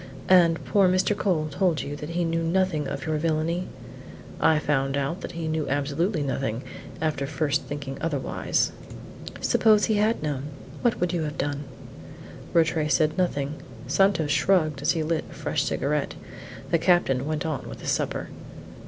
"And 0.29 0.65
poor 0.65 0.89
Mr. 0.89 1.15
Cole 1.15 1.47
told 1.51 1.83
you 1.83 1.95
that 1.97 2.09
he 2.09 2.23
knew 2.25 2.41
nothing 2.41 2.87
of 2.87 3.05
your 3.05 3.17
villany?" 3.17 3.67
"I 4.39 4.57
found 4.57 4.97
out 4.97 5.21
that 5.21 5.33
he 5.33 5.47
knew 5.47 5.69
absolutely 5.69 6.23
nothing 6.23 6.63
after 6.99 7.27
first 7.27 7.65
thinking 7.65 7.99
otherwise." 8.01 8.71
"Suppose 9.41 9.85
he 9.85 9.97
had 9.97 10.23
known? 10.23 10.45
What 10.81 10.99
would 10.99 11.13
you 11.13 11.21
have 11.21 11.37
done?" 11.37 11.65
Rattray 12.51 12.87
said 12.87 13.15
nothing. 13.15 13.61
Santos 13.85 14.31
shrugged 14.31 14.81
as 14.81 14.93
he 14.93 15.03
lit 15.03 15.25
a 15.29 15.33
fresh 15.35 15.61
cigarette. 15.65 16.15
The 16.71 16.79
captain 16.79 17.27
went 17.27 17.45
on 17.45 17.69
with 17.69 17.81
his 17.81 17.91
supper. 17.91 18.29